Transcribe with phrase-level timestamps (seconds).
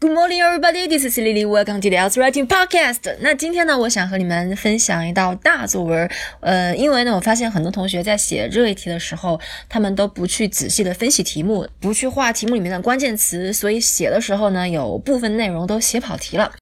[0.00, 0.86] Good morning, everybody.
[0.86, 1.44] This is Lily.
[1.44, 3.16] Welcome to the Else Writing Podcast.
[3.18, 6.08] 那今天呢，我想和你们分享一道大作文。
[6.38, 16.52] 呃，因为呢，我发现很多同学在写这一题的时候，他们都不去仔细的分析题目，不去画题目里面的关键词，所以写的时候呢，有部分内容都写跑题了。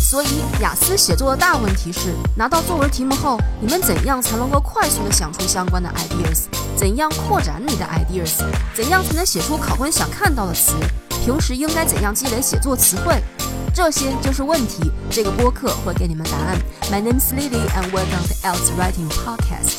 [0.00, 0.28] 所以，
[0.62, 6.44] 雅思写作的大问题是，拿到作文题目后，你们怎样才能够快速的想出相关的 ideas？
[6.74, 8.42] 怎样扩展你的 ideas？
[8.74, 10.72] 怎样才能写出考官想看到的词？
[11.24, 13.14] 平时应该怎样积累写作词汇？
[13.72, 14.90] 这些就是问题。
[15.08, 16.58] 这个播客会给你们答案。
[16.90, 19.76] My name is Lily, and welcome to Else Writing Podcast.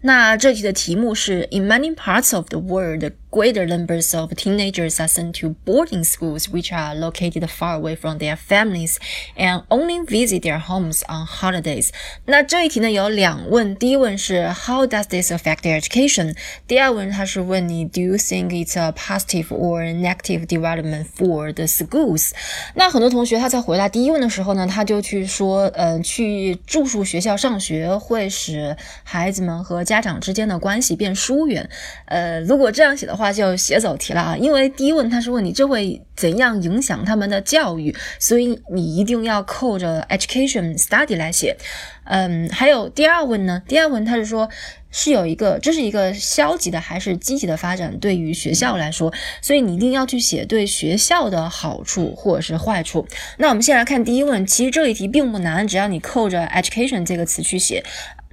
[0.00, 3.12] 那这题的题目是：In many parts of the world.
[3.33, 8.17] greater numbers of teenagers are sent to boarding schools which are located far away from
[8.17, 8.97] their families
[9.37, 11.89] and only visit their homes on holidays。
[12.25, 16.35] 那这一题呢有两问，第一问是 How does this affect their education？
[16.67, 22.31] 第二问它是问你 Do you think it's a positive or negative development for the schools？
[22.73, 31.69] 那很多同学他在回答第一问的时候呢，他就去说，呃，去住宿学校上学会使孩子们和家长之间的关系变疏远。
[32.05, 41.56] 呃，如果这样写的话， 话就写走题了啊，因为第一问他是问你这会怎样影响他们的教育，所以你一定要扣着 education study 来写。
[42.04, 43.62] 嗯，还有第二问呢？
[43.66, 44.48] 第二问他是说
[44.90, 47.98] 是有一个，这是一个消极的还是积极的发展？
[47.98, 53.06] 对于学校来说，所以你一定要去写对学校的好处或者是坏处。
[53.38, 57.82] 那我们先来看第一问，其实这一题并不难，只要你扣着 education 这个词去写。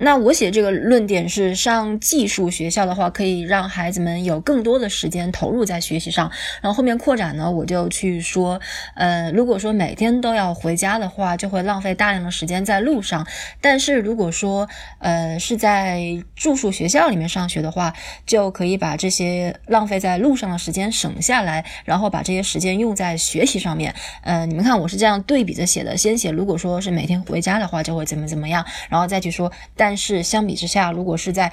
[0.04, 6.32] 那我写这个论点是，上技术学校的话，可以让孩子们有更多的时间投入在学习上。
[6.60, 8.60] 然后后面扩展呢，我就去说，
[8.96, 13.28] 呃，如果说每天都要回家的话，就会浪费大量的时间在路上。
[13.62, 14.68] 但是如果说，
[15.00, 17.94] 呃，是在住宿学校里面上学的话，
[18.26, 23.96] 就可以把这些浪费在路上的时间省下来，然后把这些时间用在学习上面。
[24.24, 29.96] 呃，你们看我是这样对比着写的，先写如果说是每天回家的话，就会怎么怎么样，然后再去说，但。
[30.02, 31.52] 是相比之下，如果是在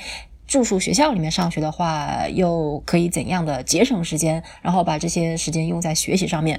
[0.48, 6.59] 住宿学校里面上学的话，又可以怎样的节省时间，然后把这些时间用在学习上面？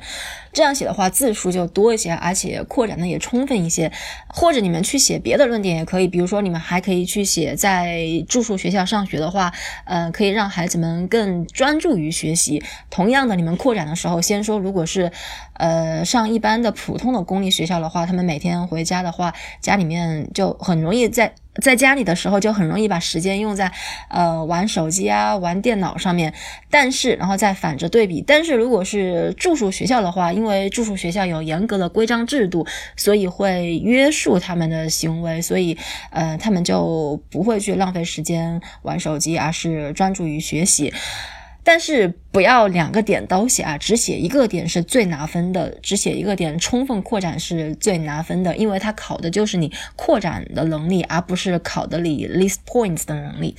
[0.54, 3.92] 这样写的话，字数就多一些，而且扩展的也充分一些。
[4.28, 9.52] 或者你们去写别的论点也可以，比如说你们还可以去写，在住宿学校上学的话，
[9.86, 12.64] 呃，可以让孩子们更专注于学习。
[12.92, 15.12] 同样的，你们扩展的时候，先说如果是
[15.54, 21.34] 呃上一般的普通的公立学校的话，他们每天回家的话，家里面就很容易在。
[21.62, 23.72] 在家里的时候就很容易把时间用在，
[24.10, 26.34] 呃，玩手机啊、玩电脑上面。
[26.70, 28.24] 但是，然后再反着对比。
[28.26, 32.66] 但是如果是住宿学校的话，因为住宿学校有严格的规章制度，
[32.96, 35.78] 所以会约束他们的行为，所以，
[36.12, 40.94] 呃，他们就不会去浪费时间玩手机，而是专注于学习。
[41.64, 53.56] 但是不要两个点都写啊，只写一个点是最拿分的，只写一个点充分扩展是最拿分的，因为它考的就是你扩展的能力，而不是考的你 list points 的能力。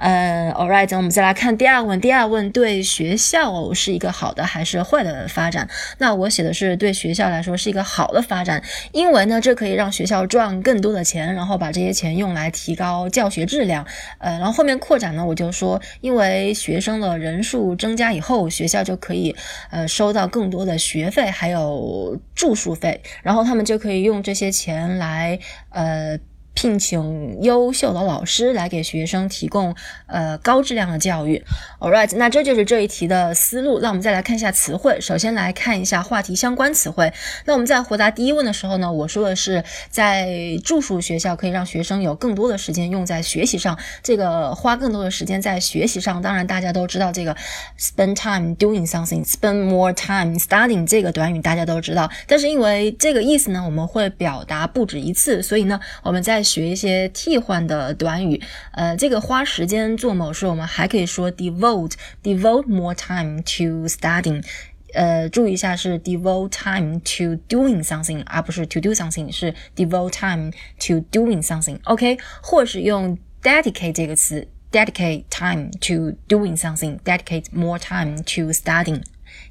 [0.00, 2.00] 呃，All right，我们再来看第二问。
[2.00, 5.68] 第二问对学校是一个好的还是坏的发展？
[5.98, 8.62] 那我写的是对学校来说是一个好的发展，
[8.92, 13.86] 因为呢，这可以让学校赚更多的钱，然后把这些钱用来提高教学质量。
[14.16, 19.36] 呃，然后后面扩展呢，我就说，因为学生的人数增加以后，学校就可以
[19.70, 25.38] 呃收到更多的学费还有住宿费，然后他们就可以用这些钱来
[25.68, 26.18] 呃。
[26.54, 29.74] 聘请优秀的老师来给学生提供
[30.06, 31.42] 呃高质量的教育。
[31.78, 33.78] All right，那这就是这一题的思路。
[33.80, 35.00] 那我们再来看一下词汇。
[35.00, 37.12] 首先来看一下话题相关词汇。
[37.46, 40.28] 那我们在回答第一问的时候呢，我说的是在
[40.64, 43.78] 住宿学校可以让学生有更多的时间用在学习上。
[44.02, 47.34] 这个花更多的时间在学习上，当然大家都知道这个
[47.78, 52.10] spend time doing something，spend more time studying 这个短语大家都知道。
[52.26, 64.44] 但是因为这个意思呢，我们会表达不止一次，所以呢，我们在学一些替换的短语，呃，这个花时间做某事，我们还可以说 devote，devote more time to studying。
[64.92, 70.50] 呃，注意一下是 devote time to doing something，而不是 to do something，是 devote time
[70.80, 71.78] to doing something。
[71.84, 79.00] OK，或是用 dedicate 这个词，dedicate time to doing something，dedicate more time to studying，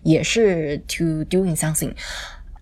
[0.04, 1.94] 也是 to doing something。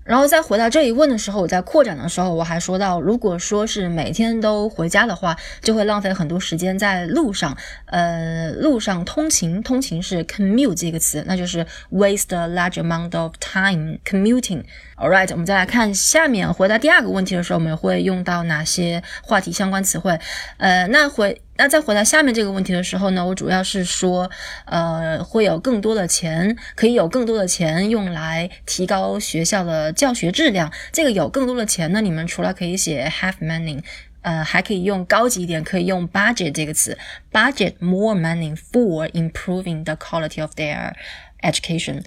[0.07, 7.55] 然后在回答这一问的时候，我在扩展的时候，我还说到，如果说是每天都回家的话，就会浪费很多时间在路上。
[7.85, 14.63] 呃，路上通勤，通勤是 commute 这个词，那就是 waste a large amount of time commuting。
[14.95, 20.17] All right，我们再来看下面回答第二个问题的时候，我们会用到哪些话题相关词汇？
[20.57, 21.41] 呃，那回。
[21.57, 24.29] 那再回答下面这个问题的时候呢，我主要是说，
[24.65, 30.71] 呃，会有更多的钱，可以有更多的钱用来提高学校的教学质量。
[30.91, 33.81] 这个有更多的钱呢，你们除了可以写 half money，
[34.21, 36.97] 呃，还可以用高级一点，可以用 budget 这个词
[37.31, 40.93] ，budget more money for improving the quality of their
[41.42, 42.04] education，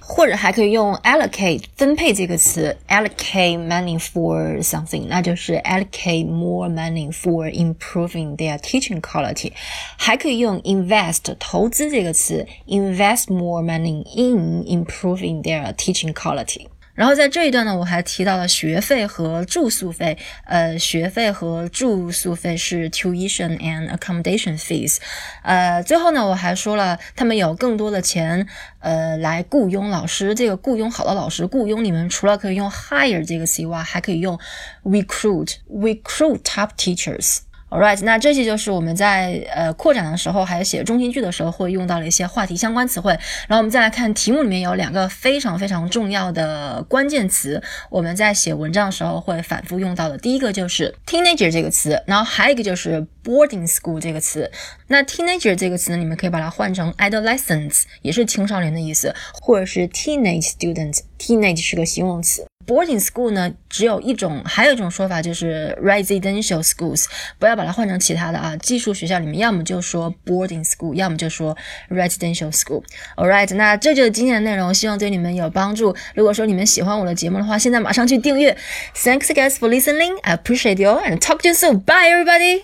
[0.00, 9.52] 或者还可以用 allocate 分配这个词，allocate money for something，那就是 allocate more money for improving their teaching quality。
[9.98, 16.68] 还可以用 invest 投资这个词，invest more money in improving their teaching quality。
[16.95, 20.17] 然后在这一段呢，我还提到了学费和住宿费。
[20.45, 24.97] 呃，学费和住宿费是 tuition and accommodation fees。
[25.43, 28.47] 呃，最后呢，我还说了他们有更多的钱，
[28.79, 30.33] 呃，来雇佣老师。
[30.33, 34.39] 这个雇佣好的老师，雇佣你们除了可以用 hire 这个词以外，还可以用
[34.83, 37.39] recruit，recruit top teachers。
[37.75, 43.11] Alright，那这些就是我们在呃扩展的时候，还有写中心句的时候会用到的一些话题相关词汇。
[43.11, 50.17] 然后我们再来看题目里面有两个非常非常重要的关键词，我们在写文章的时候会反复用到的。
[50.17, 54.49] 第一个就是 teenager 这个词，然后还有一个就是 boarding school 这个词。
[54.87, 60.99] 那 teenager 这个词呢，你们可以把它换成 adolescents，也是青少年的意思，或者是 teenage student。
[61.19, 62.45] teenage 是个形容词。
[62.65, 67.05] Boarding school 呢，只有一种，还有一种说法就是 residential schools，
[67.39, 68.55] 不要把它换成其他的啊。
[68.57, 71.55] 寄宿学校里面，要么就说 boarding school，要么就说
[71.89, 72.83] residential school。
[73.15, 75.95] All right，那这就是今天的内容，希望对你们有帮助。
[76.15, 78.57] 如果说你们喜欢我的节目的话，现在马上去订阅。
[78.95, 80.17] Thanks guys for listening.
[80.21, 81.79] I appreciate you and talk to you soon.
[81.81, 82.63] Bye everybody.